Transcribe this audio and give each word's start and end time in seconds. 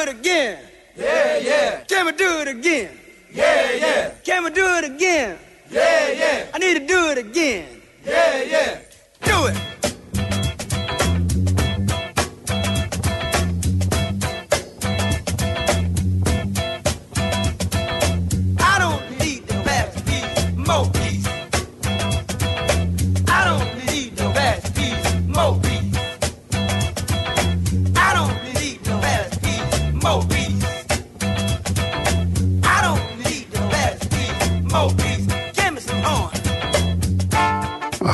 it 0.00 0.08
again? 0.08 0.58
Yeah, 0.96 1.38
yeah. 1.38 1.84
Can 1.84 2.06
we 2.06 2.12
do 2.12 2.40
it 2.40 2.48
again? 2.48 2.90
Yeah, 3.32 3.72
yeah. 3.72 4.10
Can 4.24 4.44
we 4.44 4.50
do 4.50 4.66
it 4.76 4.84
again? 4.84 5.38
Yeah, 5.70 6.12
yeah. 6.12 6.46
I 6.52 6.58
need 6.58 6.74
to 6.78 6.86
do 6.86 7.10
it 7.10 7.18
again. 7.18 7.82
Yeah, 8.04 8.42
yeah. 8.42 8.80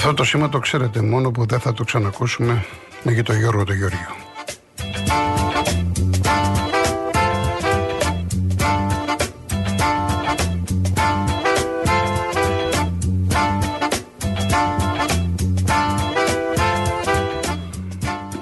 Αυτό 0.09 0.19
το 0.19 0.25
σήμα 0.25 0.49
το 0.49 0.59
ξέρετε 0.59 1.03
μόνο 1.03 1.31
που 1.31 1.47
δεν 1.47 1.61
θα 1.61 1.73
το 1.73 1.85
ξανακούσουμε 1.85 2.65
με 3.03 3.13
για 3.13 3.23
τον 3.23 3.37
Γιώργο 3.37 3.65
τον 3.65 3.77
Γεωργίου. 3.77 3.99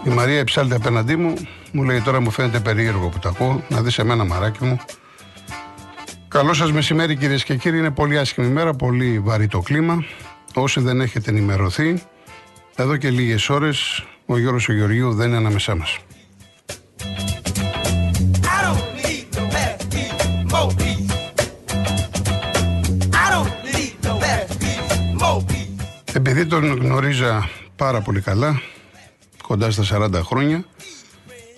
Η 0.04 0.08
Μαρία 0.08 0.38
εψάλτη 0.38 0.74
απέναντί 0.74 1.16
μου, 1.16 1.34
μου 1.72 1.82
λέει 1.82 2.00
τώρα 2.00 2.20
μου 2.20 2.30
φαίνεται 2.30 2.60
περίεργο 2.60 3.08
που 3.08 3.18
τα 3.18 3.28
ακούω, 3.28 3.62
να 3.68 3.82
δεις 3.82 3.98
εμένα 3.98 4.24
μαράκι 4.24 4.64
μου. 4.64 4.80
Καλό 6.28 6.54
σας 6.54 6.72
μεσημέρι 6.72 7.16
κυρίες 7.16 7.44
και 7.44 7.56
κύριοι, 7.56 7.78
είναι 7.78 7.90
πολύ 7.90 8.18
άσχημη 8.18 8.46
μέρα, 8.46 8.74
πολύ 8.74 9.18
βαρύ 9.18 9.46
το 9.46 9.60
κλίμα. 9.60 10.04
Όσοι 10.56 10.80
δεν 10.80 11.00
έχετε 11.00 11.30
ενημερωθεί, 11.30 12.02
εδώ 12.76 12.96
και 12.96 13.10
λίγες 13.10 13.48
ώρες 13.48 14.04
ο 14.26 14.38
Γιώργος 14.38 14.68
ο 14.68 14.72
Γεωργίου 14.72 15.12
δεν 15.12 15.28
είναι 15.28 15.36
ανάμεσά 15.36 15.76
μας. 15.76 15.98
I 18.42 18.60
don't 18.64 18.84
need 19.02 19.26
the 19.36 19.44
fast 19.52 19.82
piece, 19.92 20.52
more 20.52 20.70
piece. 20.78 21.12
I 23.22 23.26
don't 23.34 23.52
need 23.72 23.92
the 24.06 24.12
fast 24.22 24.52
piece, 24.60 25.22
more 25.22 25.40
piece. 25.50 25.84
Επειδή 26.12 26.46
τον 26.46 26.64
γνωρίζα 26.78 27.48
πάρα 27.76 28.00
πολύ 28.00 28.20
καλά, 28.20 28.60
κοντά 29.46 29.70
στα 29.70 29.84
40 29.84 30.20
χρόνια, 30.22 30.64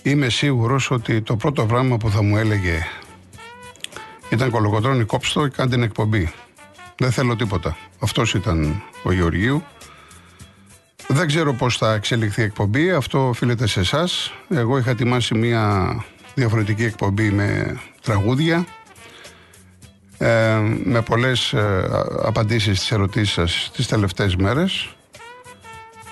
είμαι 0.03 0.29
σίγουρος 0.29 0.91
ότι 0.91 1.23
το 1.23 1.37
πρώτο 1.37 1.67
πράγμα 1.67 1.97
που 1.97 2.11
θα 2.11 2.23
μου 2.23 2.37
έλεγε 2.37 2.79
ήταν 4.31 4.51
κολοκοτρώνη 4.51 5.05
κόψτο 5.05 5.49
και 5.49 5.55
κάνε 5.57 5.71
την 5.71 5.83
εκπομπή. 5.83 6.33
Δεν 6.99 7.11
θέλω 7.11 7.37
τίποτα. 7.37 7.77
Αυτός 8.01 8.35
ήταν 8.35 8.83
ο 9.03 9.13
Γεωργίου. 9.13 9.63
Δεν 11.09 11.27
ξέρω 11.27 11.53
πώς 11.55 11.77
θα 11.77 11.93
εξελιχθεί 11.95 12.41
η 12.41 12.45
εκπομπή, 12.45 12.91
αυτό 12.91 13.29
οφείλεται 13.29 13.67
σε 13.67 13.81
εσάς. 13.81 14.33
Εγώ 14.49 14.79
είχα 14.79 14.91
ετοιμάσει 14.91 15.35
μια 15.35 15.95
διαφορετική 16.35 16.85
εκπομπή 16.85 17.31
με 17.31 17.79
τραγούδια, 18.03 18.67
ε, 20.19 20.59
με 20.85 21.03
πολλές 21.03 21.53
ε, 21.53 21.61
α- 21.61 22.27
απαντήσεις 22.29 22.77
στις 22.77 22.91
ερωτήσεις 22.91 23.33
σας 23.35 23.71
τις 23.75 23.87
τελευταίες 23.87 24.37
μέρες. 24.37 24.89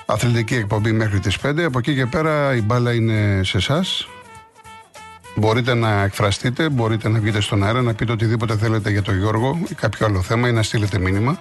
Αθλητική 0.06 0.54
εκπομπή 0.54 0.92
μέχρι 0.92 1.20
τις 1.20 1.38
5. 1.38 1.64
Από 1.64 1.78
εκεί 1.78 1.94
και 1.94 2.06
πέρα 2.06 2.54
η 2.54 2.60
μπάλα 2.60 2.92
είναι 2.94 3.40
σε 3.44 3.56
εσάς. 3.56 4.08
Μπορείτε 5.36 5.74
να 5.74 6.02
εκφραστείτε, 6.02 6.68
μπορείτε 6.68 7.08
να 7.08 7.18
βγείτε 7.18 7.40
στον 7.40 7.64
αέρα, 7.64 7.82
να 7.82 7.94
πείτε 7.94 8.12
οτιδήποτε 8.12 8.56
θέλετε 8.56 8.90
για 8.90 9.02
τον 9.02 9.18
Γιώργο 9.18 9.58
ή 9.70 9.74
κάποιο 9.74 10.06
άλλο 10.06 10.22
θέμα 10.22 10.48
ή 10.48 10.52
να 10.52 10.62
στείλετε 10.62 10.98
μήνυμα. 10.98 11.40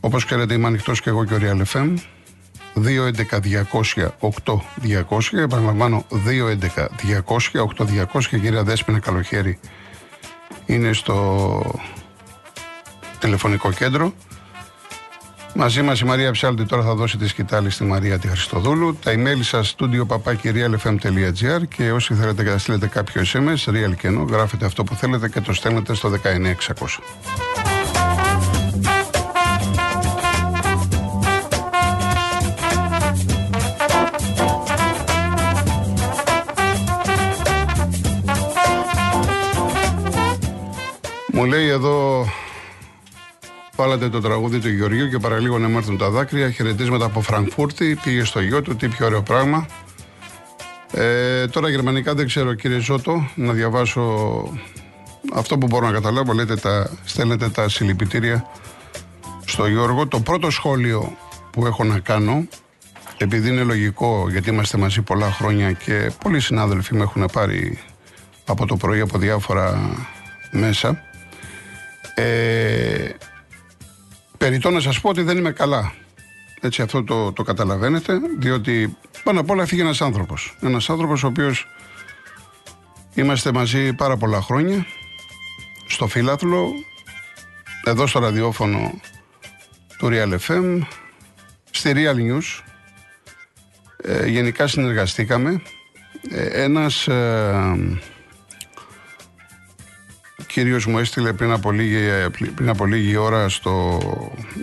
Όπως 0.00 0.24
ξέρετε 0.24 0.54
είμαι 0.54 0.66
ανοιχτός 0.66 1.00
και 1.00 1.10
εγώ 1.10 1.24
και 1.24 1.34
ο 1.34 1.38
Real 1.40 1.62
FM. 1.72 1.94
211-200-8200. 2.74 5.32
Επαναλαμβάνω 5.32 6.04
211-200-8200. 7.24 8.24
Κυρία 8.28 8.62
Δέσποινα 8.62 8.98
Καλοχέρη 8.98 9.58
είναι 10.66 10.92
στο 10.92 11.80
τηλεφωνικό 13.18 13.72
κέντρο. 13.72 14.12
Μαζί 15.54 15.82
μας 15.82 16.00
η 16.00 16.04
Μαρία 16.04 16.30
Ψάλτη 16.30 16.64
τώρα 16.64 16.82
θα 16.82 16.94
δώσει 16.94 17.16
τη 17.16 17.28
σκητάλη 17.28 17.70
στη 17.70 17.84
Μαρία 17.84 18.18
τη 18.18 18.28
Χριστοδούλου. 18.28 18.96
Τα 19.02 19.12
email 19.14 19.40
σας 19.40 19.74
studio 19.78 20.06
papaki.realfm.gr 20.06 21.68
και 21.76 21.92
όσοι 21.92 22.14
θέλετε 22.14 22.42
να 22.42 22.58
στείλετε 22.58 22.86
κάποιο 22.86 23.22
SMS, 23.22 23.70
real 23.70 23.96
και 23.96 24.06
ενώ, 24.06 24.22
γράφετε 24.22 24.66
αυτό 24.66 24.84
που 24.84 24.94
θέλετε 24.94 25.28
και 25.28 25.40
το 25.40 25.52
στέλνετε 25.52 25.94
στο 25.94 26.10
19600. 26.10 26.16
Μου 41.32 41.44
λέει 41.44 41.68
εδώ 41.68 42.24
Βάλατε 43.76 44.08
το 44.08 44.20
τραγούδι 44.20 44.58
του 44.58 44.68
Γεωργίου 44.68 45.08
και 45.08 45.18
παραλίγο 45.18 45.58
να 45.58 45.68
μάθουν 45.68 45.98
τα 45.98 46.10
δάκρυα. 46.10 46.50
Χαιρετίσματα 46.50 47.04
από 47.04 47.20
Φραγκφούρτη. 47.20 47.98
Πήγε 48.02 48.24
στο 48.24 48.40
γιο 48.40 48.62
του. 48.62 48.76
Τι 48.76 48.88
πιο 48.88 49.06
ωραίο 49.06 49.22
πράγμα. 49.22 49.66
Ε, 50.92 51.46
τώρα 51.46 51.68
γερμανικά 51.68 52.14
δεν 52.14 52.26
ξέρω 52.26 52.54
κύριε 52.54 52.78
Ζώτο 52.78 53.28
να 53.34 53.52
διαβάσω 53.52 54.02
αυτό 55.32 55.58
που 55.58 55.66
μπορώ 55.66 55.86
να 55.86 55.92
καταλάβω. 55.92 56.32
Λέτε 56.32 56.56
τα, 56.56 56.90
στέλνετε 57.04 57.48
τα 57.48 57.68
συλληπιτήρια 57.68 58.46
στο 59.44 59.66
Γιώργο. 59.66 60.06
Το 60.06 60.20
πρώτο 60.20 60.50
σχόλιο 60.50 61.16
που 61.50 61.66
έχω 61.66 61.84
να 61.84 61.98
κάνω 61.98 62.46
επειδή 63.18 63.48
είναι 63.48 63.62
λογικό 63.62 64.26
γιατί 64.30 64.50
είμαστε 64.50 64.78
μαζί 64.78 65.02
πολλά 65.02 65.30
χρόνια 65.30 65.72
και 65.72 66.10
πολλοί 66.22 66.40
συνάδελφοι 66.40 66.94
με 66.94 67.02
έχουν 67.02 67.28
πάρει 67.32 67.78
από 68.46 68.66
το 68.66 68.76
πρωί 68.76 69.00
από 69.00 69.18
διάφορα 69.18 69.80
μέσα 70.50 71.02
ε, 72.14 73.08
Περιτώ 74.42 74.70
να 74.70 74.80
σας 74.80 75.00
πω 75.00 75.08
ότι 75.08 75.22
δεν 75.22 75.36
είμαι 75.36 75.50
καλά. 75.52 75.92
Έτσι 76.60 76.82
αυτό 76.82 77.04
το, 77.04 77.32
το 77.32 77.42
καταλαβαίνετε, 77.42 78.20
διότι 78.38 78.96
πάνω 79.24 79.40
απ' 79.40 79.50
όλα 79.50 79.66
φύγει 79.66 79.80
ένας 79.80 80.00
άνθρωπος. 80.00 80.56
Ένας 80.60 80.90
άνθρωπος 80.90 81.22
ο 81.22 81.26
οποίος 81.26 81.66
είμαστε 83.14 83.52
μαζί 83.52 83.92
πάρα 83.92 84.16
πολλά 84.16 84.40
χρόνια, 84.40 84.86
στο 85.86 86.06
Φύλαθλο, 86.06 86.70
εδώ 87.84 88.06
στο 88.06 88.18
ραδιόφωνο 88.18 89.00
του 89.98 90.08
Real 90.12 90.38
FM, 90.46 90.78
στη 91.70 91.92
Real 91.94 92.16
News. 92.16 92.62
Ε, 93.96 94.26
γενικά 94.26 94.66
συνεργαστήκαμε. 94.66 95.62
Ε, 96.30 96.62
ένας 96.62 97.08
ε, 97.08 98.00
κύριος 100.52 100.86
μου 100.86 100.98
έστειλε 100.98 101.32
πριν 101.32 101.50
από, 101.50 101.70
λίγη, 101.70 101.98
πριν 102.54 102.68
από 102.68 102.86
λίγη 102.86 103.16
ώρα 103.16 103.48
στο 103.48 103.98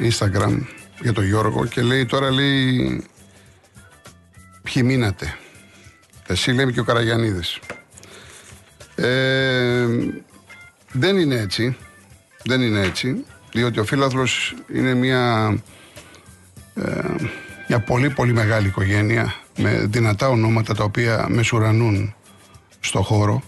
Instagram 0.01 0.59
για 1.01 1.13
τον 1.13 1.25
Γιώργο 1.25 1.66
και 1.66 1.81
λέει 1.81 2.05
τώρα 2.05 2.31
λέει 2.31 3.03
ποιοι 4.63 4.83
μείνατε; 4.85 5.38
Εσύ 6.27 6.51
λέμε 6.51 6.72
και 6.72 6.79
ο 6.79 6.83
Καραγιαννίδης. 6.83 7.59
Ε, 8.95 9.88
δεν 10.91 11.17
είναι 11.17 11.35
έτσι. 11.35 11.77
Δεν 12.44 12.61
είναι 12.61 12.79
έτσι. 12.79 13.25
Διότι 13.51 13.79
ο 13.79 13.83
Φίλαθλος 13.83 14.56
είναι 14.73 14.94
μια, 14.94 15.53
ε, 16.75 17.16
μια 17.67 17.79
πολύ 17.79 18.09
πολύ 18.09 18.33
μεγάλη 18.33 18.67
οικογένεια 18.67 19.35
με 19.57 19.85
δυνατά 19.89 20.29
ονόματα 20.29 20.73
τα 20.73 20.83
οποία 20.83 21.25
μεσουρανούν 21.29 22.16
στο 22.79 23.01
χώρο. 23.01 23.44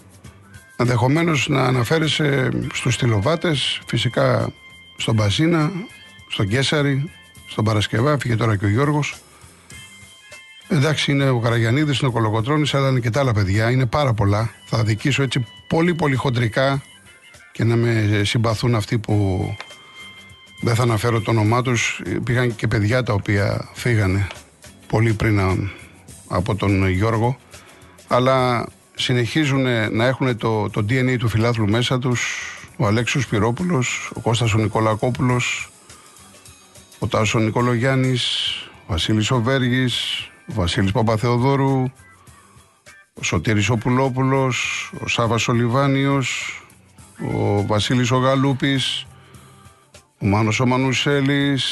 Ενδεχομένως 0.82 1.48
να 1.48 1.62
αναφέρεσαι 1.62 2.50
στους 2.72 2.96
τηλοβάτες, 2.96 3.80
φυσικά 3.86 4.52
στον 4.96 5.14
Μπαζίνα, 5.14 5.70
στον 6.28 6.48
Κέσαρη, 6.48 7.10
στον 7.46 7.64
Παρασκευά, 7.64 8.18
φύγε 8.18 8.36
τώρα 8.36 8.56
και 8.56 8.64
ο 8.64 8.68
Γιώργος. 8.68 9.14
Εντάξει, 10.68 11.12
είναι 11.12 11.28
ο 11.28 11.38
Καραγιαννίδης, 11.38 11.98
είναι 11.98 12.08
ο 12.08 12.12
Κολοκοτρώνης, 12.12 12.74
αλλά 12.74 12.88
είναι 12.88 13.00
και 13.00 13.10
τα 13.10 13.20
άλλα 13.20 13.32
παιδιά. 13.32 13.70
Είναι 13.70 13.86
πάρα 13.86 14.12
πολλά. 14.12 14.50
Θα 14.64 14.78
αδικήσω 14.78 15.22
έτσι 15.22 15.46
πολύ 15.66 15.94
πολύ 15.94 16.14
χοντρικά 16.14 16.82
και 17.52 17.64
να 17.64 17.76
με 17.76 18.22
συμπαθούν 18.24 18.74
αυτοί 18.74 18.98
που 18.98 19.46
δεν 20.60 20.74
θα 20.74 20.82
αναφέρω 20.82 21.20
το 21.20 21.30
όνομά 21.30 21.62
τους. 21.62 22.02
Πήγαν 22.24 22.54
και 22.54 22.68
παιδιά 22.68 23.02
τα 23.02 23.12
οποία 23.12 23.68
φύγανε 23.72 24.26
πολύ 24.86 25.12
πριν 25.12 25.40
α- 25.40 25.70
από 26.28 26.54
τον 26.54 26.88
Γιώργο. 26.88 27.38
Αλλά 28.08 28.66
συνεχίζουν 29.02 29.62
να 29.96 30.04
έχουν 30.06 30.36
το, 30.36 30.70
το 30.70 30.80
DNA 30.88 31.16
του 31.18 31.28
φιλάθλου 31.28 31.68
μέσα 31.68 31.98
τους 31.98 32.46
ο 32.76 32.86
Αλέξος 32.86 33.26
Πυρόπουλος, 33.26 34.10
ο 34.14 34.20
Κώστας 34.20 34.54
ο 34.54 34.58
Νικολακόπουλος, 34.58 35.70
ο 36.98 37.06
Τάσος 37.06 37.34
ο 37.34 37.38
Νικολογιάννης, 37.38 38.24
ο 38.70 38.84
Βασίλης 38.86 39.30
ο 39.30 39.40
Βέργης, 39.42 39.94
ο 40.48 40.52
Βασίλης 40.52 40.92
Παπαθεοδόρου, 40.92 41.82
ο 43.14 43.22
Σωτήρης 43.22 43.68
ο 43.68 43.76
Πουλόπουλος, 43.76 44.90
ο 45.00 45.08
Σάβας 45.08 45.48
Ολιβάνιος, 45.48 46.60
ο 47.34 47.66
Βασίλης 47.66 48.10
ο 48.10 48.16
Γαλούπης, 48.16 49.06
ο 50.18 50.26
Μάνος 50.26 50.60
ο 50.60 50.66
Μανουσέλης, 50.66 51.64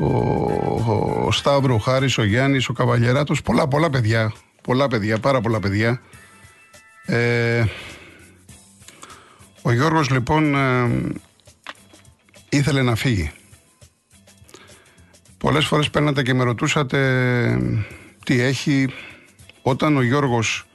ο, 0.00 0.06
ο, 0.06 1.22
ο 1.26 1.32
Σταύρο, 1.32 1.74
ο 1.74 1.78
Χάρης, 1.78 2.18
ο 2.18 2.24
Γιάννης, 2.24 2.68
ο 2.68 2.72
Καβαλιεράτος, 2.72 3.42
πολλά 3.42 3.68
πολλά 3.68 3.90
παιδιά, 3.90 4.32
πολλά 4.62 4.88
παιδιά, 4.88 5.18
πάρα 5.18 5.40
πολλά 5.40 5.60
παιδιά. 5.60 6.00
Ε, 7.06 7.64
ο 9.62 9.72
Γιώργος 9.72 10.10
λοιπόν 10.10 10.54
ε, 10.54 10.90
ήθελε 12.48 12.82
να 12.82 12.94
φύγει. 12.94 13.32
Πολλές 15.38 15.66
φορές 15.66 15.90
παίρνατε 15.90 16.22
και 16.22 16.34
με 16.34 16.44
ρωτούσατε 16.44 16.98
τι 18.24 18.40
έχει. 18.40 18.88
Όταν 19.62 19.96
ο 19.96 20.02
Γιώργος 20.02 20.66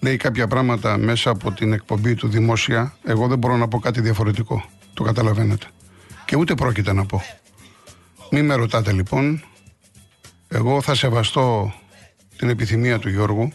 λέει 0.00 0.16
κάποια 0.16 0.46
πράγματα 0.46 0.96
μέσα 0.96 1.30
από 1.30 1.52
την 1.52 1.72
εκπομπή 1.72 2.14
του 2.14 2.28
δημόσια, 2.28 2.96
εγώ 3.04 3.26
δεν 3.26 3.38
μπορώ 3.38 3.56
να 3.56 3.68
πω 3.68 3.78
κάτι 3.78 4.00
διαφορετικό. 4.00 4.64
Το 4.94 5.02
καταλαβαίνετε. 5.02 5.66
Και 6.24 6.36
ούτε 6.36 6.54
πρόκειται 6.54 6.92
να 6.92 7.06
πω. 7.06 7.22
Μην 8.30 8.44
με 8.44 8.54
ρωτάτε 8.54 8.92
λοιπόν. 8.92 9.44
Εγώ 10.48 10.82
θα 10.82 10.94
σεβαστώ 10.94 11.74
την 12.36 12.48
επιθυμία 12.48 12.98
του 12.98 13.08
Γιώργου. 13.08 13.52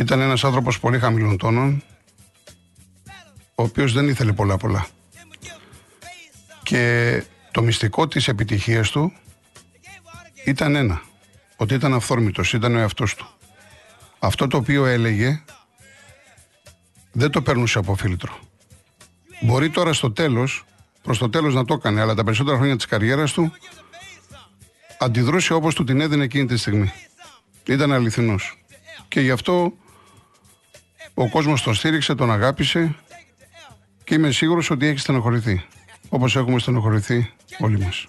Ήταν 0.00 0.20
ένας 0.20 0.44
άνθρωπος 0.44 0.80
πολύ 0.80 0.98
χαμηλών 0.98 1.36
τόνων, 1.36 1.82
ο 3.54 3.62
οποίος 3.62 3.92
δεν 3.92 4.08
ήθελε 4.08 4.32
πολλά 4.32 4.56
πολλά. 4.56 4.86
Και 6.62 7.24
το 7.50 7.62
μυστικό 7.62 8.08
της 8.08 8.28
επιτυχίας 8.28 8.90
του 8.90 9.12
ήταν 10.44 10.74
ένα. 10.74 11.02
Ότι 11.56 11.74
ήταν 11.74 11.94
αυθόρμητος, 11.94 12.52
ήταν 12.52 12.74
ο 12.74 12.78
εαυτός 12.78 13.14
του. 13.14 13.28
Αυτό 14.18 14.46
το 14.46 14.56
οποίο 14.56 14.86
έλεγε 14.86 15.42
δεν 17.12 17.30
το 17.30 17.42
περνούσε 17.42 17.78
από 17.78 17.94
φίλτρο. 17.94 18.38
Μπορεί 19.40 19.70
τώρα 19.70 19.92
στο 19.92 20.12
τέλος, 20.12 20.64
προς 21.02 21.18
το 21.18 21.30
τέλος 21.30 21.54
να 21.54 21.64
το 21.64 21.74
έκανε, 21.74 22.00
αλλά 22.00 22.14
τα 22.14 22.24
περισσότερα 22.24 22.56
χρόνια 22.56 22.76
της 22.76 22.86
καριέρας 22.86 23.32
του 23.32 23.52
αντιδρούσε 24.98 25.52
όπως 25.52 25.74
του 25.74 25.84
την 25.84 26.00
έδινε 26.00 26.24
εκείνη 26.24 26.46
τη 26.46 26.56
στιγμή. 26.56 26.92
Ήταν 27.66 27.92
αληθινός. 27.92 28.54
Και 29.08 29.20
γι' 29.20 29.30
αυτό 29.30 29.72
ο 31.14 31.28
κόσμος 31.28 31.62
τον 31.62 31.74
στήριξε, 31.74 32.14
τον 32.14 32.32
αγάπησε 32.32 32.94
και 34.04 34.14
είμαι 34.14 34.30
σίγουρος 34.30 34.70
ότι 34.70 34.86
έχει 34.86 34.98
στενοχωρηθεί. 34.98 35.64
Όπως 36.08 36.36
έχουμε 36.36 36.58
στενοχωρηθεί 36.58 37.32
όλοι 37.58 37.78
μας. 37.78 38.06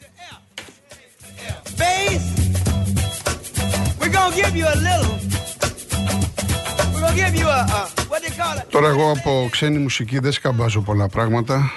Τώρα 8.70 8.88
εγώ 8.88 9.12
από 9.12 9.48
ξένη 9.52 9.78
μουσική 9.78 10.20
δεν 10.20 10.32
σκαμπάζω 10.32 10.82
πολλά 10.82 11.08
πράγματα. 11.08 11.72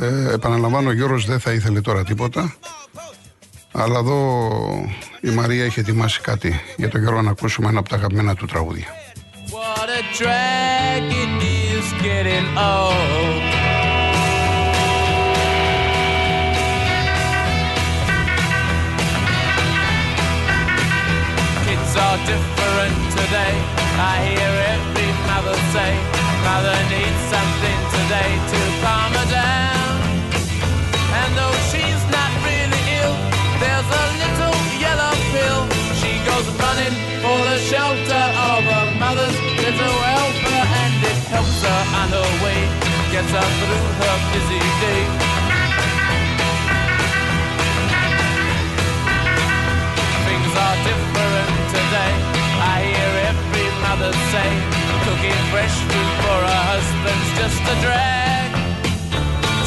Ε, 0.00 0.32
επαναλαμβάνω, 0.32 0.88
ο 0.88 0.92
Γιώργος 0.92 1.26
δεν 1.26 1.40
θα 1.40 1.52
ήθελε 1.52 1.80
τώρα 1.80 2.04
τίποτα. 2.04 2.54
Αλλά 3.72 3.98
εδώ 3.98 4.40
η 5.20 5.28
Μαρία 5.28 5.64
έχει 5.64 5.80
ετοιμάσει 5.80 6.20
κάτι 6.20 6.60
για 6.76 6.88
τον 6.88 7.00
Γιώργο 7.00 7.22
να 7.22 7.30
ακούσουμε 7.30 7.68
ένα 7.68 7.78
από 7.78 7.88
τα 7.88 7.96
αγαπημένα 7.96 8.34
του 8.34 8.46
τραγούδια. 8.46 9.01
What 9.82 9.90
a 9.90 10.02
drag 10.14 11.02
it 11.10 11.42
is 11.42 11.92
getting 11.94 12.46
old. 12.56 13.42
Kids 21.66 21.96
are 21.98 22.18
different 22.30 22.96
today. 23.10 23.54
I 23.98 24.22
hear 24.22 24.52
every 24.70 25.10
mother 25.26 25.58
say, 25.74 25.92
Mother 26.46 26.78
needs 26.94 27.22
something 27.34 27.80
today 27.90 28.32
to 28.52 28.86
calm 28.86 29.12
her 29.14 29.30
down. 29.32 29.71
Her 43.32 43.40
through 43.40 43.88
her 44.04 44.16
busy 44.32 44.60
day. 44.84 45.02
Things 50.28 50.52
are 50.52 50.76
different 50.84 51.48
today. 51.72 52.12
I 52.60 52.76
hear 52.92 53.12
every 53.32 53.68
mother 53.80 54.12
say, 54.28 54.50
cooking 55.08 55.40
fresh 55.48 55.76
food 55.88 56.10
for 56.20 56.38
her 56.44 56.62
husband's 56.76 57.30
just 57.40 57.62
a 57.72 57.76
drag. 57.80 58.52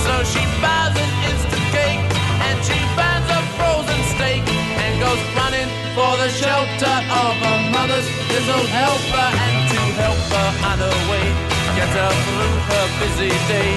So 0.06 0.14
she 0.30 0.44
buys 0.62 0.94
an 0.94 1.12
instant 1.26 1.66
cake 1.74 2.06
and 2.46 2.58
she 2.62 2.78
buys 2.94 3.26
a 3.34 3.42
frozen 3.58 4.02
steak 4.14 4.46
and 4.78 4.94
goes 5.02 5.22
running 5.34 5.70
for 5.98 6.14
the 6.22 6.30
shelter 6.30 6.98
of 7.02 7.34
her 7.42 7.60
mother's 7.74 8.06
little 8.30 8.66
helper 8.78 9.28
and 9.42 9.58
to 9.74 9.82
help 10.06 10.22
her 10.38 10.50
on 10.70 10.78
her 10.86 10.98
way, 11.10 11.55
get 11.76 11.90
her 11.90 12.12
through 12.24 12.58
her 12.72 12.86
busy 13.00 13.32
day. 13.52 13.72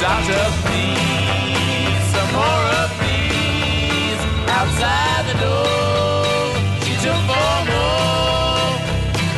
Doctor, 0.00 0.44
please, 0.62 2.04
some 2.14 2.30
more 2.38 2.64
of 2.82 2.90
these 3.02 4.20
outside 4.58 5.24
the 5.30 5.36
door. 5.42 6.46
She 6.86 6.94
took 7.04 7.20
four 7.26 7.56
more. 7.74 8.70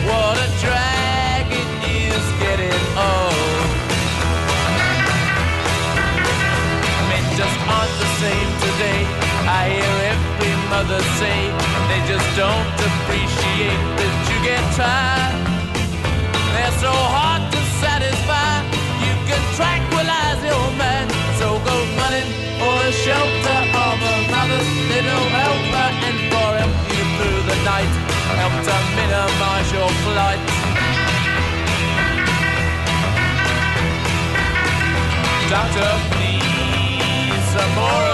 What 0.08 0.36
a 0.46 0.48
drag 0.60 1.48
it 1.60 1.70
is 2.04 2.24
getting 2.44 2.82
old. 3.00 3.70
Men 7.08 7.24
just 7.40 7.58
aren't 7.74 7.94
the 8.02 8.10
same 8.20 8.50
today. 8.66 9.00
I 9.48 9.60
hear 9.72 9.94
every 10.12 10.54
mother 10.68 11.00
say 11.16 11.38
they 11.88 12.00
just 12.12 12.28
don't 12.36 12.97
you. 14.78 15.34
They're 16.54 16.76
so 16.78 16.94
hard 16.94 17.42
to 17.50 17.60
satisfy. 17.82 18.62
You 19.02 19.14
can 19.26 19.42
tranquilize 19.58 20.40
your 20.46 20.66
man. 20.78 21.06
So 21.38 21.58
go 21.66 21.76
running 21.98 22.30
for 22.62 22.74
the 22.86 22.94
shelter 22.94 23.60
of 23.74 23.96
a 23.98 24.14
mother's 24.30 24.70
little 24.92 25.26
helper 25.34 25.88
and 26.06 26.18
for 26.30 26.48
help 26.62 26.74
you 26.94 27.04
through 27.18 27.40
the 27.50 27.58
night. 27.66 27.92
Help 28.38 28.54
to 28.68 28.76
minimize 28.98 29.68
your 29.74 29.90
flight. 30.06 30.40
Doctor, 35.50 35.90
please, 36.12 37.44
some 37.50 37.72
more 37.74 38.07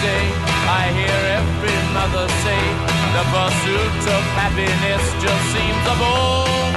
I 0.00 0.94
hear 0.94 1.18
every 1.42 1.74
mother 1.90 2.28
say 2.46 2.62
the 3.18 3.24
pursuit 3.34 4.02
of 4.14 4.22
happiness 4.38 5.02
just 5.18 5.44
seems 5.50 5.84
a 5.90 5.94
bore. 5.98 6.70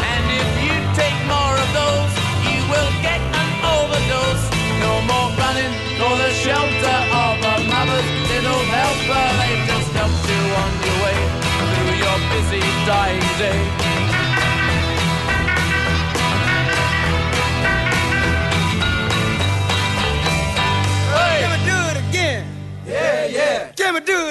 And 0.00 0.24
if 0.32 0.50
you 0.64 0.76
take 0.96 1.18
more 1.28 1.56
of 1.60 1.70
those, 1.76 2.12
you 2.48 2.60
will 2.72 2.92
get 3.04 3.20
an 3.20 3.50
overdose. 3.68 4.44
No 4.80 4.92
more 5.04 5.28
running 5.36 5.72
for 6.00 6.12
the 6.16 6.32
shelter 6.40 6.98
of 7.12 7.36
a 7.36 7.56
mother's 7.68 8.08
little 8.32 8.64
helper. 8.64 9.24
They 9.36 9.52
just 9.68 9.90
helped 9.92 10.24
you 10.24 10.42
on 10.56 10.72
your 10.88 10.98
way 11.04 11.20
through 11.68 11.94
your 12.00 12.18
busy 12.32 12.64
dying 12.88 13.28
day. 13.36 13.85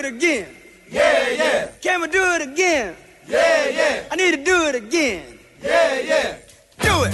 It 0.05 0.13
again? 0.15 0.47
Yeah, 0.91 1.41
yeah. 1.41 1.67
Can 1.81 2.01
we 2.01 2.07
do 2.07 2.23
it 2.35 2.41
again? 2.49 2.95
Yeah, 3.27 3.77
yeah. 3.79 4.11
I 4.11 4.15
need 4.15 4.33
to 4.37 4.43
do 4.51 4.57
it 4.69 4.75
again. 4.83 5.23
Yeah, 5.61 6.11
yeah. 6.11 6.27
Do 6.87 6.93
it. 7.07 7.13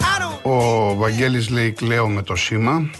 I 0.00 0.18
don't 0.18 0.42
Ο 0.42 0.94
Βαγγέλης 0.94 1.48
λέει 1.48 1.72
κλαίω 1.72 2.08
με 2.08 2.22
το 2.22 2.36
σήμα. 2.36 2.90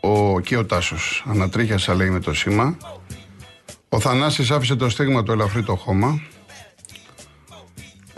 Ο 0.00 0.40
και 0.40 0.56
ο 0.56 0.64
Τάσος 0.66 1.24
ανατρίχιασα 1.26 1.94
λέει 1.94 2.10
με 2.10 2.20
το 2.20 2.34
σήμα. 2.34 2.76
Ο 3.88 4.00
Θανάσης 4.00 4.50
άφησε 4.50 4.76
το 4.76 4.88
στίγμα 4.88 5.22
του 5.22 5.32
ελαφρύ 5.32 5.62
το 5.62 5.76
χώμα. 5.76 6.20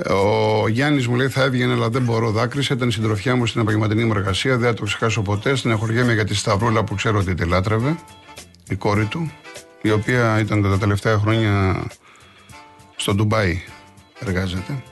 Ο 0.05 0.69
Γιάννης 0.69 1.07
μου 1.07 1.15
λέει: 1.15 1.29
Θα 1.29 1.43
έβγαινε, 1.43 1.73
αλλά 1.73 1.89
δεν 1.89 2.03
μπορώ. 2.03 2.31
Δάκρυσε. 2.31 2.75
Ήταν 2.75 2.89
η 2.89 2.93
συντροφιά 2.93 3.37
μου 3.37 3.47
στην 3.47 3.61
επαγγελματική 3.61 4.05
μου 4.05 4.13
εργασία. 4.17 4.57
Δεν 4.57 4.69
θα 4.69 4.75
το 4.75 4.85
ξεχάσω 4.85 5.23
ποτέ. 5.23 5.55
Στην 5.55 5.71
εχωριέμαι 5.71 6.13
για 6.13 6.25
τη 6.25 6.35
Σταυρούλα 6.35 6.85
που 6.85 6.95
ξέρω 6.95 7.19
ότι 7.19 7.35
τη 7.35 7.45
λάτρευε. 7.45 7.97
Η 8.69 8.75
κόρη 8.75 9.05
του, 9.05 9.33
η 9.83 9.91
οποία 9.91 10.39
ήταν 10.41 10.63
τα 10.63 10.79
τελευταία 10.79 11.19
χρόνια 11.19 11.83
στο 12.97 13.15
Ντουμπάι 13.15 13.63
εργάζεται. 14.21 14.83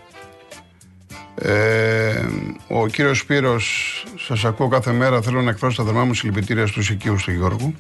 Ε, 1.34 2.24
ο 2.68 2.86
κύριος 2.86 3.18
Σπύρος, 3.18 4.04
σας 4.18 4.44
ακούω 4.44 4.68
κάθε 4.68 4.92
μέρα, 4.92 5.22
θέλω 5.22 5.42
να 5.42 5.50
εκφράσω 5.50 5.76
τα 5.76 5.84
θερμά 5.84 6.04
μου 6.04 6.14
συλληπιτήρια 6.14 6.66
στους 6.66 6.90
οικείους 6.90 7.24
του 7.24 7.30
Γιώργου. 7.30 7.74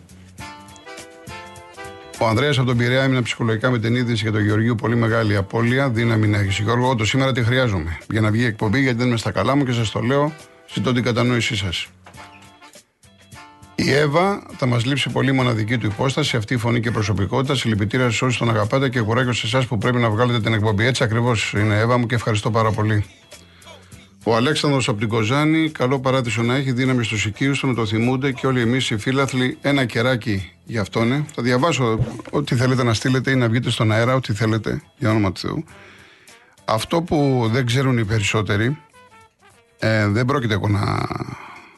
Ο 2.18 2.26
Ανδρέας 2.26 2.58
από 2.58 2.66
τον 2.66 2.76
Πειραιά 2.76 3.02
έμεινε 3.02 3.22
ψυχολογικά 3.22 3.70
με 3.70 3.78
την 3.78 3.94
είδηση 3.94 4.22
για 4.22 4.32
τον 4.32 4.44
Γεωργίου. 4.44 4.74
Πολύ 4.74 4.96
μεγάλη 4.96 5.36
απώλεια. 5.36 5.88
Δύναμη 5.88 6.26
να 6.26 6.38
έχεις. 6.38 6.58
Γιώργο, 6.58 6.88
όντω 6.88 7.04
σήμερα 7.04 7.32
τη 7.32 7.42
χρειάζομαι 7.42 7.98
για 8.10 8.20
να 8.20 8.30
βγει 8.30 8.42
η 8.42 8.46
εκπομπή, 8.46 8.80
γιατί 8.80 8.98
δεν 8.98 9.06
είμαι 9.06 9.16
στα 9.16 9.30
καλά 9.30 9.56
μου 9.56 9.64
και 9.64 9.72
σας 9.72 9.90
το 9.90 10.00
λέω. 10.00 10.32
Ζητώ 10.74 10.92
την 10.92 11.02
κατανόησή 11.02 11.56
σας. 11.56 11.86
Η 13.74 13.92
Εύα 13.92 14.42
θα 14.56 14.66
μας 14.66 14.84
λείψει 14.84 15.10
πολύ 15.10 15.32
μοναδική 15.32 15.78
του 15.78 15.86
υπόσταση, 15.86 16.36
αυτή 16.36 16.54
η 16.54 16.56
φωνή 16.56 16.80
και 16.80 16.90
προσωπικότητα. 16.90 17.54
Συλληπιτήρια 17.54 18.10
σε 18.10 18.24
όσου 18.24 18.38
τον 18.38 18.50
αγαπάτε 18.50 18.88
και 18.88 19.00
κουράγιο 19.00 19.32
σε 19.32 19.46
εσάς 19.46 19.66
που 19.66 19.78
πρέπει 19.78 19.98
να 19.98 20.10
βγάλετε 20.10 20.40
την 20.40 20.52
εκπομπή. 20.52 20.86
Έτσι 20.86 21.04
ακριβώς 21.04 21.52
είναι, 21.52 21.78
Εύα 21.78 21.98
μου, 21.98 22.06
και 22.06 22.14
ευχαριστώ 22.14 22.50
πάρα 22.50 22.70
πολύ. 22.70 23.04
Ο 24.26 24.36
Αλέξανδρος 24.36 24.88
από 24.88 24.98
την 24.98 25.08
Κοζάνη, 25.08 25.70
καλό 25.70 26.00
παράδεισο 26.00 26.42
να 26.42 26.54
έχει 26.54 26.72
δύναμη 26.72 27.04
στους 27.04 27.26
οικείους 27.26 27.58
του, 27.58 27.66
να 27.66 27.74
το 27.74 27.86
θυμούνται 27.86 28.32
και 28.32 28.46
όλοι 28.46 28.60
εμείς 28.60 28.90
οι 28.90 28.96
φίλαθλοι. 28.96 29.58
Ένα 29.60 29.84
κεράκι 29.84 30.52
για 30.64 30.80
αυτόν. 30.80 31.08
Ναι. 31.08 31.24
Θα 31.34 31.42
διαβάσω 31.42 31.98
ό,τι 32.30 32.54
θέλετε 32.54 32.82
να 32.82 32.94
στείλετε 32.94 33.30
ή 33.30 33.34
να 33.34 33.48
βγείτε 33.48 33.70
στον 33.70 33.92
αέρα, 33.92 34.14
ό,τι 34.14 34.32
θέλετε, 34.32 34.82
για 34.98 35.10
όνομα 35.10 35.32
του 35.32 35.40
Θεού. 35.40 35.64
Αυτό 36.64 37.02
που 37.02 37.48
δεν 37.52 37.66
ξέρουν 37.66 37.98
οι 37.98 38.04
περισσότεροι, 38.04 38.78
ε, 39.78 40.08
δεν 40.08 40.24
πρόκειται 40.24 40.54
εγώ 40.54 40.68
να, 40.68 40.80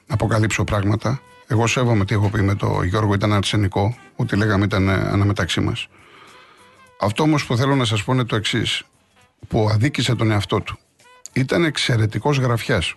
να 0.07 0.15
αποκαλύψω 0.15 0.65
πράγματα. 0.65 1.21
Εγώ 1.47 1.67
σέβομαι 1.67 2.05
τι 2.05 2.15
έχω 2.15 2.29
πει 2.29 2.43
με 2.43 2.55
τον 2.55 2.85
Γιώργο, 2.85 3.15
ήταν 3.15 3.33
αρσενικό. 3.33 3.97
Ό,τι 4.17 4.37
λέγαμε 4.37 4.65
ήταν 4.65 4.89
αναμεταξύ 4.89 5.61
μας. 5.61 5.89
Αυτό 7.01 7.23
όμως 7.23 7.47
που 7.47 7.57
θέλω 7.57 7.75
να 7.75 7.85
σας 7.85 8.05
πω 8.05 8.13
είναι 8.13 8.25
το 8.25 8.37
εξής. 8.37 8.83
Που 9.49 9.69
αδίκησε 9.71 10.15
τον 10.15 10.31
εαυτό 10.31 10.61
του 10.61 10.79
ήταν 11.37 11.65
εξαιρετικός 11.65 12.39
γραφιάς. 12.39 12.95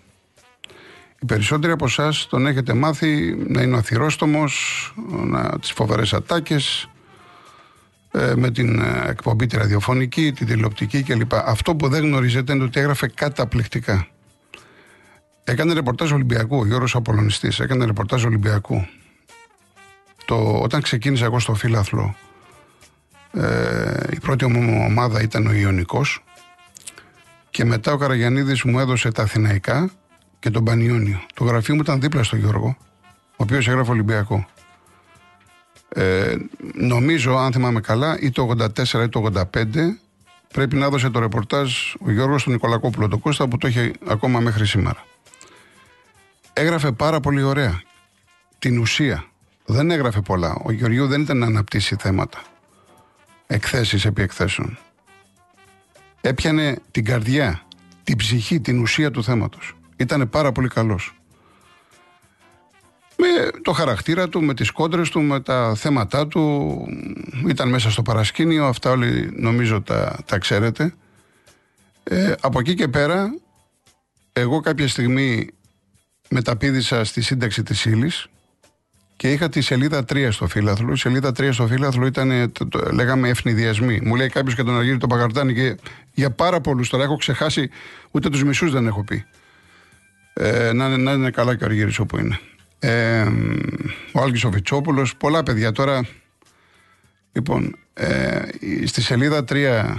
Οι 1.21 1.25
περισσότεροι 1.25 1.73
από 1.73 1.85
εσάς 1.85 2.27
τον 2.29 2.47
έχετε 2.47 2.73
μάθει 2.73 3.35
να 3.47 3.61
είναι 3.61 3.75
ο 3.75 3.77
αθυρόστομος, 3.77 4.93
να 5.25 5.59
τις 5.59 5.71
φοβερές 5.71 6.13
ατάκες, 6.13 6.89
ε, 8.11 8.33
με 8.35 8.51
την 8.51 8.79
ε, 8.79 9.09
εκπομπή 9.09 9.45
τη 9.45 9.57
ραδιοφωνική, 9.57 10.31
τη 10.31 10.45
τηλεοπτική 10.45 11.03
κλπ. 11.03 11.33
Αυτό 11.33 11.75
που 11.75 11.87
δεν 11.87 12.03
γνωρίζετε 12.03 12.53
είναι 12.53 12.63
ότι 12.63 12.79
έγραφε 12.79 13.07
καταπληκτικά. 13.07 14.07
Έκανε 15.43 15.73
ρεπορτάζ 15.73 16.11
Ολυμπιακού, 16.11 16.57
ο 16.57 16.65
Γιώργος 16.65 16.95
Απολωνιστής, 16.95 17.59
έκανε 17.59 17.85
ρεπορτάζ 17.85 18.25
Ολυμπιακού. 18.25 18.87
Το, 20.25 20.59
όταν 20.61 20.81
ξεκίνησα 20.81 21.25
εγώ 21.25 21.39
στο 21.39 21.53
φύλαθλο, 21.53 22.15
ε, 23.33 24.03
η 24.11 24.19
πρώτη 24.19 24.45
μου 24.45 24.85
ομάδα 24.89 25.21
ήταν 25.21 25.47
ο 25.47 25.51
Ιωνικός, 25.51 26.23
και 27.49 27.65
μετά 27.65 27.93
ο 27.93 27.97
Καραγιανίδης 27.97 28.63
μου 28.63 28.79
έδωσε 28.79 29.11
τα 29.11 29.21
Αθηναϊκά 29.21 29.89
και 30.39 30.49
τον 30.49 30.63
Πανιόνιο. 30.63 31.21
Το 31.33 31.43
γραφείο 31.43 31.75
μου 31.75 31.81
ήταν 31.81 32.01
δίπλα 32.01 32.23
στο 32.23 32.35
Γιώργο, 32.35 32.77
ο 33.13 33.35
οποίος 33.35 33.67
έγραφε 33.67 33.91
Ολυμπιακό. 33.91 34.47
Ε, 35.89 36.35
νομίζω, 36.73 37.37
αν 37.37 37.51
θυμάμαι 37.51 37.79
καλά, 37.79 38.19
ή 38.19 38.31
το 38.31 38.49
84 38.59 39.03
ή 39.03 39.09
το 39.09 39.31
85, 39.33 39.65
πρέπει 40.53 40.75
να 40.75 40.85
έδωσε 40.85 41.09
το 41.09 41.19
ρεπορτάζ 41.19 41.71
ο 42.05 42.11
Γιώργος 42.11 42.43
του 42.43 42.51
Νικολακόπουλο, 42.51 43.07
το 43.07 43.17
Κώστα, 43.17 43.47
που 43.47 43.57
το 43.57 43.67
έχει 43.67 43.91
ακόμα 44.07 44.39
μέχρι 44.39 44.65
σήμερα. 44.65 45.05
Έγραφε 46.53 46.91
πάρα 46.91 47.19
πολύ 47.19 47.41
ωραία. 47.41 47.81
Την 48.59 48.79
ουσία. 48.79 49.23
Δεν 49.65 49.91
έγραφε 49.91 50.21
πολλά. 50.21 50.57
Ο 50.63 50.71
Γεωργίου 50.71 51.07
δεν 51.07 51.21
ήταν 51.21 51.37
να 51.37 51.45
αναπτύσσει 51.45 51.95
θέματα. 51.99 52.41
Εκθέσεις 53.47 54.05
επί 54.05 54.21
εκθέσεων 54.21 54.77
έπιανε 56.21 56.77
την 56.91 57.05
καρδιά, 57.05 57.61
την 58.03 58.15
ψυχή, 58.17 58.59
την 58.59 58.81
ουσία 58.81 59.11
του 59.11 59.23
θέματος. 59.23 59.77
Ήτανε 59.97 60.25
πάρα 60.25 60.51
πολύ 60.51 60.67
καλός. 60.67 61.13
Με 63.15 63.27
το 63.61 63.71
χαρακτήρα 63.71 64.29
του, 64.29 64.41
με 64.43 64.53
τις 64.53 64.71
κόντρες 64.71 65.09
του, 65.09 65.21
με 65.21 65.39
τα 65.39 65.75
θέματα 65.75 66.27
του, 66.27 66.75
ήταν 67.47 67.69
μέσα 67.69 67.91
στο 67.91 68.01
παρασκήνιο, 68.01 68.65
αυτά 68.65 68.89
όλοι 68.89 69.31
νομίζω 69.35 69.81
τα, 69.81 70.19
τα 70.25 70.37
ξέρετε. 70.37 70.93
Ε, 72.03 72.33
από 72.41 72.59
εκεί 72.59 72.73
και 72.73 72.87
πέρα, 72.87 73.33
εγώ 74.33 74.59
κάποια 74.59 74.87
στιγμή 74.87 75.49
μεταπίδησα 76.29 77.03
στη 77.03 77.21
σύνταξη 77.21 77.63
της 77.63 77.85
ύλης 77.85 78.27
και 79.15 79.31
είχα 79.31 79.49
τη 79.49 79.61
σελίδα 79.61 80.05
3 80.13 80.27
στο 80.31 80.47
φύλαθλο. 80.47 80.93
Η 80.93 80.97
σελίδα 80.97 81.29
3 81.29 81.49
στο 81.51 81.67
φύλαθλο 81.67 82.05
ήταν, 82.05 82.51
το, 82.51 82.67
το, 82.67 82.91
λέγαμε, 82.91 83.29
ευνηδιασμοί. 83.29 84.01
Μου 84.03 84.15
λέει 84.15 84.29
κάποιος 84.29 84.55
και 84.55 84.63
τον 84.63 84.75
Αργύριο 84.75 84.97
τον 84.97 85.09
Παγαρτάνη 85.09 85.53
και 85.53 85.77
για 86.19 86.31
πάρα 86.31 86.61
πολλούς 86.61 86.89
τώρα 86.89 87.03
έχω 87.03 87.15
ξεχάσει, 87.15 87.69
ούτε 88.11 88.29
τους 88.29 88.43
μισούς 88.43 88.71
δεν 88.71 88.87
έχω 88.87 89.03
πει. 89.03 89.25
Ε, 90.33 90.73
να, 90.73 90.97
να 90.97 91.11
είναι 91.11 91.29
καλά 91.29 91.55
και 91.55 91.63
ο 91.63 91.65
Αργύρης 91.65 91.99
όπου 91.99 92.17
είναι. 92.17 92.39
Ε, 92.79 93.27
ο 94.11 94.21
Άλκης 94.21 94.43
ο 94.43 94.49
Βιτσόπουλος, 94.49 95.15
πολλά 95.15 95.43
παιδιά 95.43 95.71
τώρα. 95.71 96.05
Λοιπόν, 97.31 97.75
ε, 97.93 98.41
στη 98.85 99.01
σελίδα 99.01 99.43
3 99.49 99.95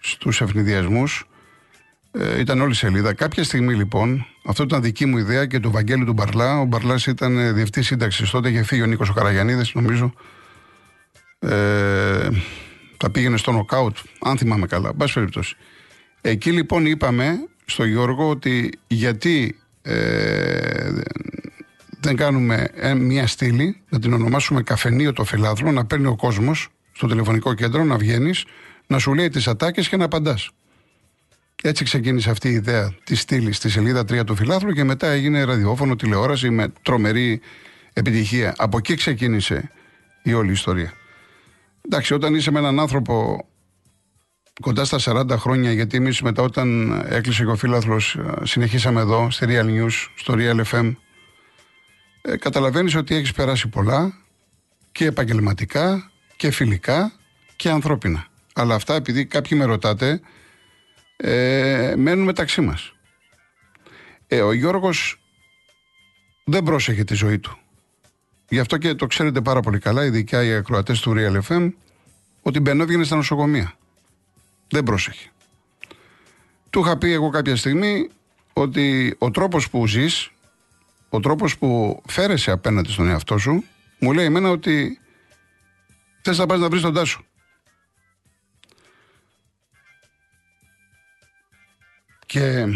στους 0.00 0.40
ευνηδιασμούς 0.40 1.28
ε, 2.12 2.40
ήταν 2.40 2.60
όλη 2.60 2.70
η 2.70 2.74
σελίδα. 2.74 3.14
Κάποια 3.14 3.44
στιγμή 3.44 3.74
λοιπόν, 3.74 4.26
αυτό 4.44 4.62
ήταν 4.62 4.82
δική 4.82 5.06
μου 5.06 5.18
ιδέα 5.18 5.46
και 5.46 5.60
του 5.60 5.70
Βαγγέλη 5.70 6.04
του 6.04 6.12
Μπαρλά. 6.12 6.60
Ο 6.60 6.64
Μπαρλάς 6.64 7.06
ήταν 7.06 7.38
ε, 7.38 7.52
διευθυντή 7.52 7.82
σύνταξης 7.82 8.30
τότε, 8.30 8.48
είχε 8.48 8.62
φύγει 8.62 8.82
ο 8.82 8.86
Νίκος 8.86 9.12
Καραγιανίδης, 9.12 9.74
νομίζω. 9.74 10.12
Ε, 11.38 12.28
τα 12.98 13.10
πήγαινε 13.10 13.36
στο 13.36 13.52
νοκάουτ, 13.52 13.96
αν 14.20 14.38
θυμάμαι 14.38 14.66
καλά. 14.66 14.92
Μπας 14.92 15.12
περιπτώσει. 15.12 15.56
Εκεί 16.20 16.52
λοιπόν 16.52 16.86
είπαμε 16.86 17.48
στο 17.64 17.84
Γιώργο 17.84 18.28
ότι 18.28 18.72
γιατί 18.86 19.58
ε, 19.82 20.92
δεν 22.00 22.16
κάνουμε 22.16 22.68
ε, 22.74 22.94
μια 22.94 23.26
στήλη, 23.26 23.80
να 23.88 23.98
την 23.98 24.12
ονομάσουμε 24.12 24.62
καφενείο 24.62 25.12
το 25.12 25.24
φιλάθλο, 25.24 25.72
να 25.72 25.84
παίρνει 25.86 26.06
ο 26.06 26.16
κόσμος 26.16 26.68
στο 26.92 27.06
τηλεφωνικό 27.06 27.54
κέντρο, 27.54 27.84
να 27.84 27.96
βγαίνεις, 27.96 28.44
να 28.86 28.98
σου 28.98 29.14
λέει 29.14 29.28
τις 29.28 29.48
ατάκες 29.48 29.88
και 29.88 29.96
να 29.96 30.04
απαντάς. 30.04 30.50
Έτσι 31.62 31.84
ξεκίνησε 31.84 32.30
αυτή 32.30 32.48
η 32.48 32.52
ιδέα 32.52 32.94
της 33.04 33.20
στήλης 33.20 33.56
στη 33.56 33.70
σελίδα 33.70 34.00
3 34.00 34.24
του 34.26 34.36
φιλάθλου 34.36 34.72
και 34.72 34.84
μετά 34.84 35.06
έγινε 35.06 35.44
ραδιόφωνο, 35.44 35.96
τηλεόραση 35.96 36.50
με 36.50 36.72
τρομερή 36.82 37.40
επιτυχία. 37.92 38.54
Από 38.56 38.78
εκεί 38.78 38.94
ξεκίνησε 38.94 39.70
η 40.22 40.32
όλη 40.32 40.52
ιστορία. 40.52 40.92
Εντάξει, 41.90 42.14
όταν 42.14 42.34
είσαι 42.34 42.50
με 42.50 42.58
έναν 42.58 42.80
άνθρωπο 42.80 43.46
κοντά 44.60 44.84
στα 44.84 44.98
40 45.00 45.30
χρόνια, 45.30 45.72
γιατί 45.72 45.96
εμείς 45.96 46.22
μετά 46.22 46.42
όταν 46.42 46.90
έκλεισε 47.08 47.44
ο 47.44 47.56
φίλαθλος, 47.56 48.18
συνεχίσαμε 48.42 49.00
εδώ 49.00 49.30
στη 49.30 49.46
Real 49.48 49.64
News, 49.64 50.06
στο 50.14 50.34
Real 50.36 50.64
FM, 50.64 50.94
ε, 52.22 52.36
καταλαβαίνεις 52.36 52.94
ότι 52.94 53.14
έχεις 53.14 53.32
περάσει 53.32 53.68
πολλά 53.68 54.12
και 54.92 55.04
επαγγελματικά 55.04 56.10
και 56.36 56.50
φιλικά 56.50 57.12
και 57.56 57.70
ανθρώπινα. 57.70 58.26
Αλλά 58.54 58.74
αυτά 58.74 58.94
επειδή 58.94 59.26
κάποιοι 59.26 59.58
με 59.60 59.64
ρωτάτε, 59.64 60.20
ε, 61.16 61.94
μένουν 61.96 62.24
μεταξύ 62.24 62.60
μας. 62.60 62.92
Ε, 64.26 64.40
ο 64.40 64.52
Γιώργος 64.52 65.20
δεν 66.44 66.62
πρόσεχε 66.62 67.04
τη 67.04 67.14
ζωή 67.14 67.38
του. 67.38 67.58
Γι' 68.48 68.58
αυτό 68.58 68.76
και 68.76 68.94
το 68.94 69.06
ξέρετε 69.06 69.40
πάρα 69.40 69.60
πολύ 69.60 69.78
καλά, 69.78 70.04
ειδικά 70.04 70.44
οι 70.44 70.52
ακροατές 70.52 71.00
του 71.00 71.14
Real 71.16 71.40
FM, 71.48 71.72
ότι 72.42 72.60
μπαινόβγαινε 72.60 73.04
στα 73.04 73.16
νοσοκομεία. 73.16 73.74
Δεν 74.68 74.82
πρόσεχε. 74.82 75.28
Του 76.70 76.80
είχα 76.80 76.98
πει 76.98 77.12
εγώ 77.12 77.30
κάποια 77.30 77.56
στιγμή 77.56 78.10
ότι 78.52 79.14
ο 79.18 79.30
τρόπος 79.30 79.70
που 79.70 79.86
ζεις, 79.86 80.30
ο 81.08 81.20
τρόπος 81.20 81.58
που 81.58 82.02
φέρεσαι 82.08 82.50
απέναντι 82.50 82.90
στον 82.90 83.08
εαυτό 83.08 83.38
σου, 83.38 83.64
μου 83.98 84.12
λέει 84.12 84.24
εμένα 84.24 84.50
ότι 84.50 85.00
θες 86.22 86.38
να 86.38 86.46
πας 86.46 86.58
να 86.58 86.68
βρεις 86.68 86.82
τον 86.82 86.94
τάσο. 86.94 87.24
Και 92.26 92.66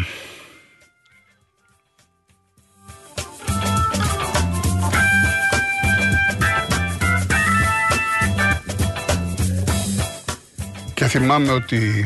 θυμάμαι 11.19 11.51
ότι 11.51 12.05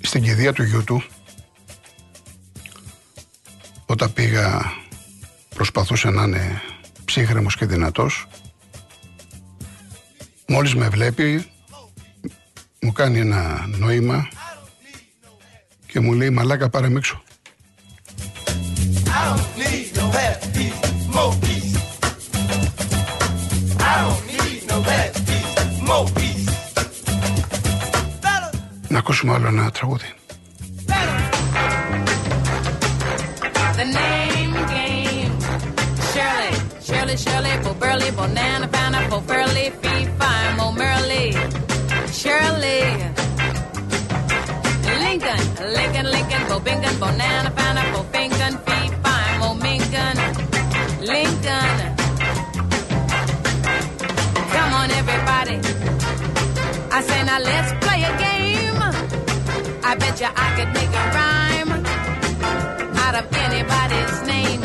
στην 0.00 0.22
κηδεία 0.22 0.52
του 0.52 0.62
γιού 0.62 0.84
του 0.84 1.02
όταν 3.86 4.12
πήγα 4.12 4.72
προσπαθούσε 5.54 6.10
να 6.10 6.22
είναι 6.22 6.60
ψύχρεμος 7.04 7.56
και 7.56 7.66
δυνατός 7.66 8.26
μόλις 10.46 10.74
με 10.74 10.88
βλέπει 10.88 11.50
μου 12.80 12.92
κάνει 12.92 13.18
ένα 13.18 13.66
νόημα 13.66 14.28
Και 15.86 16.00
μου 16.00 16.12
λέει 16.12 16.30
μαλάκα 16.30 16.68
πάρε 16.68 16.88
με 16.88 16.98
έξω. 16.98 17.22
I 23.86 24.04
don't 24.04 24.26
need 24.26 24.70
no 25.86 26.29
Να 28.89 28.97
ακούσουμε 28.97 29.33
άλλο 29.33 29.47
ένα 29.47 29.71
τραγούδι. 29.71 30.13
The 33.79 33.85
name 33.99 34.55
game. 34.73 35.33
Shirley, 36.11 36.53
Shirley, 36.87 37.17
Shirley, 37.23 37.53
Bo 37.63 37.71
Burley, 37.81 38.09
Bonana, 38.17 38.67
Fana, 38.73 38.99
Bo 39.09 39.17
Furley, 39.29 39.67
Fee, 39.81 40.05
Fine, 40.19 40.51
Mo 40.57 40.67
Merly. 40.79 41.25
Shirley. 42.19 42.83
Lincoln, 45.03 45.41
Lincoln, 45.77 46.07
Lincoln, 46.15 46.43
Bo 46.49 46.57
Bingon, 46.65 46.95
Bonana, 47.03 47.49
Fana, 47.57 47.58
bet 60.20 60.28
you 60.28 60.42
I 60.42 60.48
could 60.56 60.72
make 60.74 60.92
a 60.92 61.06
rhyme 61.16 61.70
out 63.04 63.14
of 63.14 63.26
anybody's 63.46 64.22
name. 64.26 64.60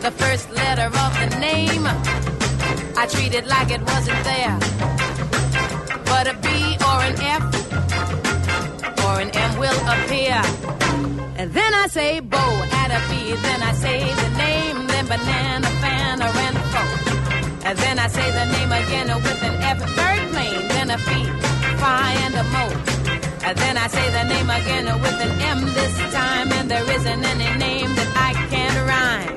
The 0.00 0.10
first 0.10 0.50
letter 0.50 0.86
of 0.86 1.12
the 1.20 1.38
name, 1.38 1.84
I 2.96 3.06
treat 3.06 3.34
it 3.34 3.46
like 3.46 3.70
it 3.70 3.82
wasn't 3.82 4.22
there. 4.24 4.58
But 6.04 6.26
a 6.26 6.34
B 6.34 6.48
or 6.88 6.98
an 7.08 7.16
F 7.20 7.42
or 9.04 9.20
an 9.20 9.30
M 9.30 9.58
will 9.58 9.80
appear. 9.94 10.40
And 11.36 11.52
then 11.52 11.74
I 11.74 11.86
say 11.88 12.20
Bo, 12.20 12.44
add 12.82 12.90
a 12.90 13.00
B, 13.08 13.34
then 13.42 13.62
I 13.62 13.72
say 13.72 14.00
the 14.00 14.30
name, 14.36 14.86
then 14.86 15.06
banana, 15.06 15.68
fan, 15.82 16.22
or 16.22 16.32
and. 16.46 16.56
And 17.62 17.78
then 17.78 17.98
I 17.98 18.08
say 18.08 18.28
the 18.30 18.46
name 18.56 18.72
again 18.72 19.08
with 19.22 19.42
an 19.42 19.54
F, 19.62 19.78
plain, 20.32 20.68
then 20.68 20.90
a 20.90 20.98
P, 20.98 21.24
phi, 21.78 22.12
and 22.24 22.34
a 22.34 22.44
mo. 22.44 23.09
And 23.42 23.56
then 23.56 23.78
I 23.78 23.86
say 23.88 24.10
the 24.10 24.24
name 24.24 24.50
again 24.50 24.84
with 25.00 25.20
an 25.26 25.40
M 25.40 25.60
this 25.74 25.96
time, 26.12 26.52
and 26.52 26.70
there 26.70 26.84
isn't 26.90 27.24
any 27.24 27.58
name 27.58 27.94
that 27.96 28.10
I 28.28 28.32
can 28.52 28.72
rhyme. 28.90 29.36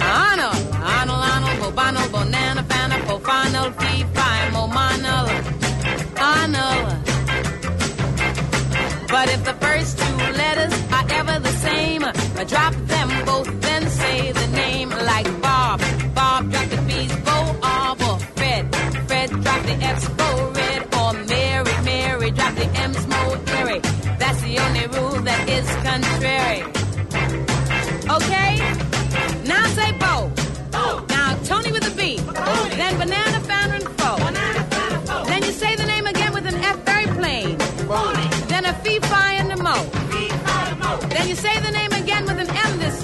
Arnold, 0.00 0.62
Arnold, 0.74 1.22
Arnold, 1.32 1.56
Bobano, 1.62 2.02
Bonana, 2.14 2.62
Fana, 2.64 2.96
Fofano, 3.06 3.62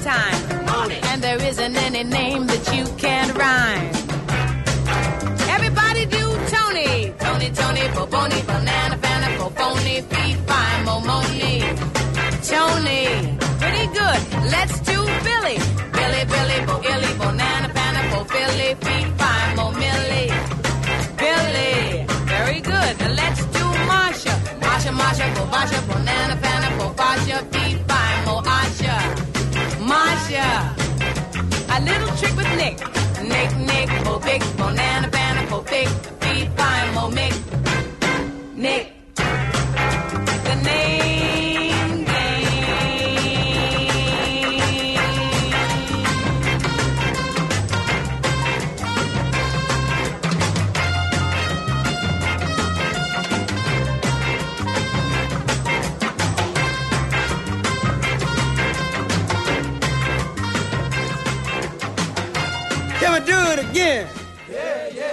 time. 0.07 0.41
And 1.11 1.21
there 1.21 1.41
isn't 1.51 1.77
any 1.89 2.05
name 2.05 2.47
that 2.47 2.65
you 2.75 2.85
can't 2.97 3.33
rhyme. 3.43 3.89
Everybody 5.55 6.03
do 6.19 6.25
Tony. 6.55 6.93
Tony, 7.25 7.49
Tony, 7.61 7.85
Boboni, 7.97 8.39
banana, 8.47 8.97
fana, 9.03 9.29
Boboni, 9.41 9.97
fee, 10.11 10.35
fi, 10.49 10.67
momoni. 10.87 11.53
Tony. 12.53 13.05
Pretty 13.63 13.87
good. 14.01 14.21
Let's 14.55 14.77
do 14.91 14.99
Billy. 15.27 15.57
Billy, 15.97 16.23
Billy, 16.35 16.59
Bo 16.69 16.75
Illy, 16.93 17.11
Bonana, 17.21 17.69
Fana, 17.77 18.01
Bo 18.13 18.19
Philly, 18.33 18.71
Feet, 18.85 19.09
Fine, 19.21 19.57
Mo 19.57 19.67
Millie. 19.83 20.31
Billy. 21.23 22.07
Very 22.35 22.61
good. 22.73 22.93
Now 23.01 23.13
Let's 23.23 23.43
do 23.57 23.65
Marsha. 23.91 24.35
Marsha, 24.65 24.91
Marsha, 25.01 25.27
Bo 25.37 25.43
Basha, 25.55 25.79
Bonana, 25.91 26.37
Marsha. 30.27 30.75
A 31.71 31.81
little 31.81 32.17
trick 32.17 32.37
with 32.37 32.49
Nick. 32.57 32.79
Nick, 33.23 33.57
Nick, 33.57 34.05
Bo 34.05 34.19
Big, 34.19 34.43
Bonana, 34.57 35.11
Fana, 35.11 35.49
Bo 35.49 35.63
Big, 35.63 35.89
Feet, 36.21 36.49
Fine, 36.57 36.95
Mo 36.95 37.09
Mick. 37.11 37.56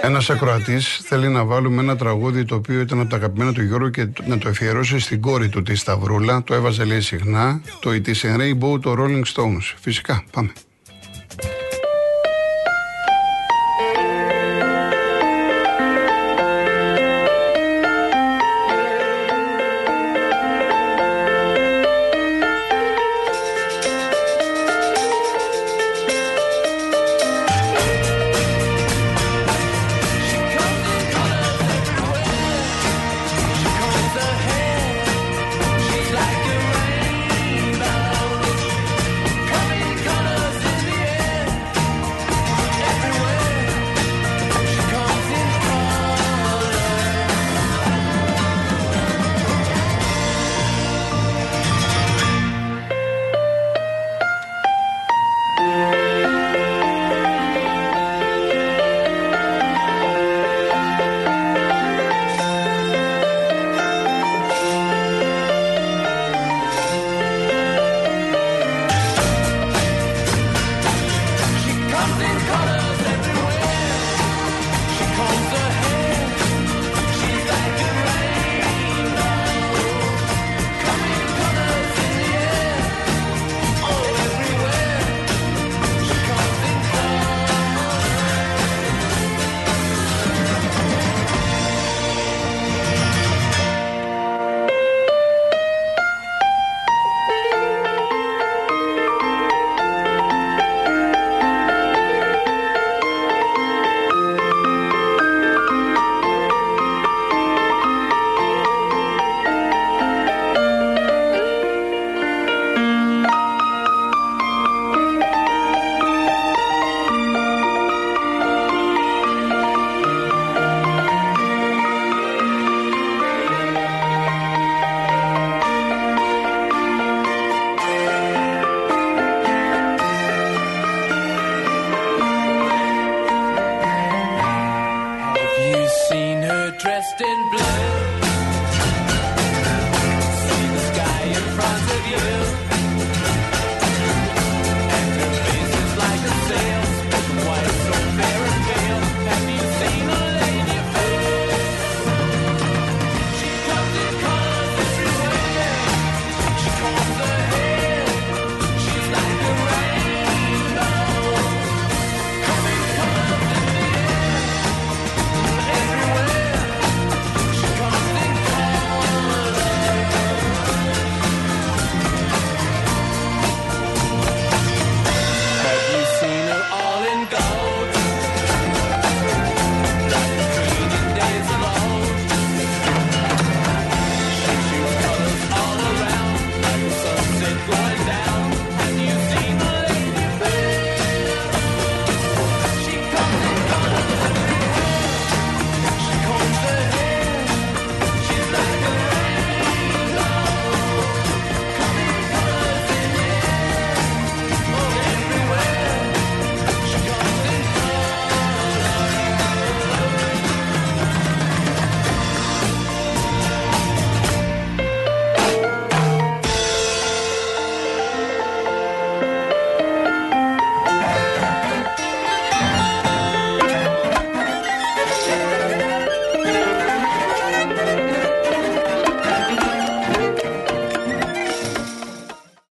Ένας 0.04 0.30
ακροατής 0.30 1.00
θέλει 1.02 1.28
να 1.28 1.44
βάλουμε 1.44 1.82
ένα 1.82 1.96
τραγούδι 1.96 2.44
το 2.44 2.54
οποίο 2.54 2.80
ήταν 2.80 3.00
από 3.00 3.10
τα 3.10 3.16
αγαπημένα 3.16 3.52
του 3.52 3.62
Γιώργου 3.62 3.90
και 3.90 4.08
να 4.26 4.38
το 4.38 4.48
αφιερώσει 4.48 4.98
στην 4.98 5.20
κόρη 5.20 5.48
του 5.48 5.62
τη 5.62 5.74
Σταυρούλα. 5.74 6.42
Το 6.42 6.54
έβαζε 6.54 6.84
λέει 6.84 7.00
συχνά. 7.00 7.60
Το 7.80 7.90
It 7.90 8.08
is 8.08 8.12
a 8.12 8.40
Rainbow, 8.40 8.80
το 8.80 8.94
Rolling 8.98 9.22
Stones. 9.34 9.74
Φυσικά, 9.80 10.24
πάμε. 10.30 10.52